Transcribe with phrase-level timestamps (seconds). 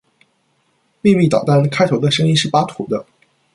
[1.01, 3.05] 《秘密导弹》开头的声音是巴图的。